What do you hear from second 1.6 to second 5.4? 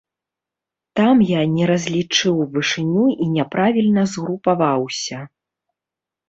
разлічыў вышыню і няправільна згрупаваўся.